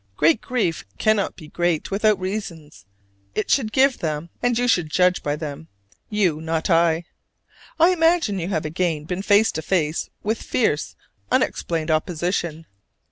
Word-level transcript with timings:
Great 0.17 0.41
grief 0.41 0.83
cannot 0.97 1.35
be 1.35 1.47
great 1.47 1.91
without 1.91 2.19
reasons: 2.19 2.87
it 3.35 3.51
should 3.51 3.71
give 3.71 3.99
them, 3.99 4.31
and 4.41 4.57
you 4.57 4.67
should 4.67 4.89
judge 4.89 5.21
by 5.21 5.35
them: 5.35 5.67
you, 6.09 6.41
not 6.41 6.71
I. 6.71 7.03
I 7.79 7.89
imagine 7.91 8.39
you 8.39 8.47
have 8.49 8.65
again 8.65 9.03
been 9.05 9.21
face 9.21 9.51
to 9.51 9.61
face 9.61 10.09
with 10.23 10.41
fierce, 10.41 10.95
unexplained 11.31 11.91
opposition. 11.91 12.65